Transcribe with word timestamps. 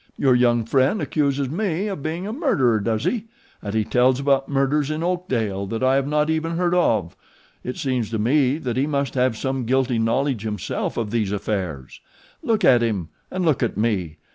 Your 0.17 0.33
young 0.33 0.65
friend 0.65 0.99
accuses 0.99 1.47
me 1.47 1.85
of 1.87 2.01
being 2.01 2.25
a 2.25 2.33
murderer, 2.33 2.79
does 2.79 3.03
he? 3.03 3.25
And 3.61 3.75
he 3.75 3.83
tells 3.83 4.19
about 4.19 4.49
murders 4.49 4.89
in 4.89 5.03
Oakdale 5.03 5.67
that 5.67 5.83
I 5.83 5.93
have 5.93 6.07
not 6.07 6.27
even 6.27 6.57
heard 6.57 6.73
of. 6.73 7.15
It 7.63 7.77
seems 7.77 8.09
to 8.09 8.17
me 8.17 8.57
that 8.57 8.77
he 8.77 8.87
must 8.87 9.13
have 9.13 9.37
some 9.37 9.63
guilty 9.63 9.99
knowledge 9.99 10.41
himself 10.41 10.97
of 10.97 11.11
these 11.11 11.31
affairs. 11.31 12.01
Look 12.41 12.65
at 12.65 12.81
him 12.81 13.09
and 13.29 13.45
look 13.45 13.61
at 13.61 13.77
me. 13.77 14.17